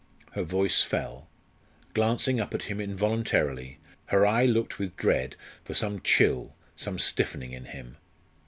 [0.31, 1.29] Her voice fell.
[1.93, 3.77] Glancing up at him involuntarily,
[4.07, 7.97] her eye looked with dread for some chill, some stiffening in him.